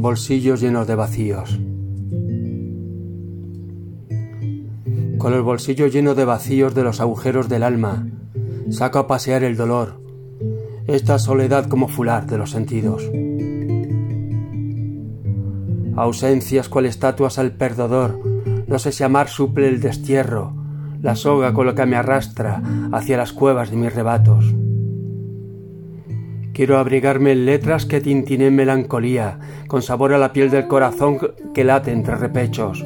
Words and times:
Bolsillos 0.00 0.60
llenos 0.60 0.86
de 0.86 0.94
vacíos. 0.94 1.58
Con 5.18 5.32
los 5.32 5.42
bolsillos 5.42 5.92
llenos 5.92 6.16
de 6.16 6.24
vacíos 6.24 6.74
de 6.74 6.84
los 6.84 7.00
agujeros 7.00 7.48
del 7.48 7.64
alma, 7.64 8.06
saco 8.70 9.00
a 9.00 9.06
pasear 9.06 9.42
el 9.42 9.56
dolor, 9.56 10.00
esta 10.86 11.18
soledad 11.18 11.66
como 11.66 11.88
fular 11.88 12.26
de 12.26 12.38
los 12.38 12.52
sentidos. 12.52 13.02
Ausencias 15.96 16.68
cual 16.68 16.86
estatuas 16.86 17.38
al 17.38 17.52
perdedor, 17.52 18.20
no 18.68 18.78
sé 18.78 18.92
si 18.92 19.02
amar 19.02 19.28
suple 19.28 19.68
el 19.68 19.80
destierro, 19.80 20.54
la 21.02 21.16
soga 21.16 21.52
con 21.52 21.66
la 21.66 21.74
que 21.74 21.86
me 21.86 21.96
arrastra 21.96 22.62
hacia 22.92 23.16
las 23.16 23.32
cuevas 23.32 23.70
de 23.70 23.76
mis 23.76 23.92
rebatos. 23.92 24.54
Quiero 26.58 26.78
abrigarme 26.78 27.30
en 27.30 27.46
letras 27.46 27.86
que 27.86 28.00
tintinen 28.00 28.56
melancolía, 28.56 29.38
con 29.68 29.80
sabor 29.80 30.12
a 30.12 30.18
la 30.18 30.32
piel 30.32 30.50
del 30.50 30.66
corazón 30.66 31.20
que 31.54 31.62
late 31.62 31.92
entre 31.92 32.16
repechos, 32.16 32.84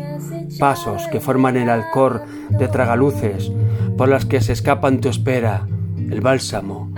pasos 0.58 1.08
que 1.10 1.20
forman 1.20 1.56
el 1.56 1.70
alcor 1.70 2.20
de 2.50 2.68
tragaluces 2.68 3.50
por 3.96 4.10
las 4.10 4.26
que 4.26 4.42
se 4.42 4.52
escapan 4.52 5.00
tu 5.00 5.08
espera, 5.08 5.66
el 5.96 6.20
bálsamo, 6.20 6.92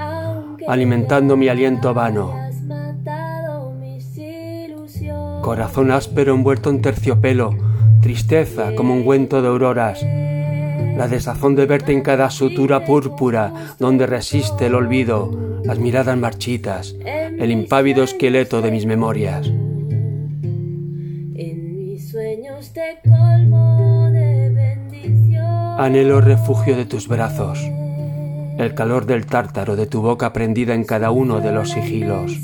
alimentando 0.66 1.36
mi 1.36 1.46
aliento 1.46 1.94
vano. 1.94 2.34
Corazón 5.42 5.92
áspero 5.92 6.34
envuelto 6.34 6.70
en 6.70 6.82
terciopelo, 6.82 7.50
tristeza 8.02 8.74
como 8.74 8.94
ungüento 8.94 9.42
de 9.42 9.46
auroras, 9.46 10.04
la 10.96 11.08
desazón 11.08 11.54
de 11.54 11.66
verte 11.66 11.92
en 11.92 12.02
cada 12.02 12.30
sutura 12.30 12.84
púrpura 12.84 13.52
donde 13.78 14.06
resiste 14.06 14.66
el 14.66 14.74
olvido, 14.74 15.30
las 15.64 15.78
miradas 15.78 16.16
marchitas, 16.16 16.94
el 17.04 17.50
impávido 17.50 18.04
esqueleto 18.04 18.62
de 18.62 18.70
mis 18.70 18.86
memorias. 18.86 19.50
Anhelo 25.76 26.20
refugio 26.20 26.76
de 26.76 26.84
tus 26.84 27.08
brazos, 27.08 27.58
el 28.58 28.74
calor 28.74 29.06
del 29.06 29.26
tártaro 29.26 29.74
de 29.74 29.86
tu 29.86 30.00
boca 30.02 30.32
prendida 30.32 30.74
en 30.74 30.84
cada 30.84 31.10
uno 31.10 31.40
de 31.40 31.52
los 31.52 31.70
sigilos, 31.70 32.38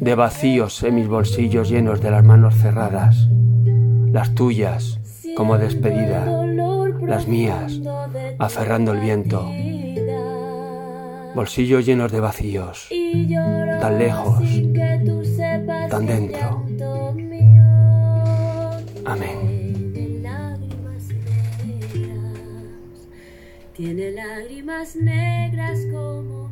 de 0.00 0.14
vacíos 0.14 0.82
en 0.82 0.94
mis 0.94 1.08
bolsillos 1.08 1.68
llenos 1.68 2.00
de 2.00 2.10
las 2.10 2.24
manos 2.24 2.54
cerradas, 2.54 3.28
las 4.10 4.34
tuyas 4.34 4.98
como 5.36 5.58
despedida, 5.58 6.24
las 7.10 7.26
mías 7.26 7.80
aferrando 8.38 8.92
el 8.92 9.00
viento, 9.00 9.50
bolsillos 11.34 11.84
llenos 11.84 12.12
de 12.12 12.20
vacíos, 12.20 12.88
tan 13.80 13.98
lejos, 13.98 14.44
tan 15.90 16.06
dentro. 16.06 16.64
Amén. 19.04 19.50
Tiene 23.74 24.12
lágrimas 24.12 24.94
negras 24.94 25.80
como 25.92 26.48